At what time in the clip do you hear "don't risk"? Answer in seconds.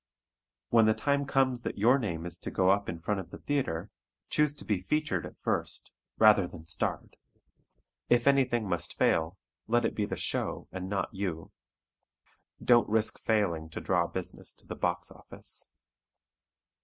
12.65-13.19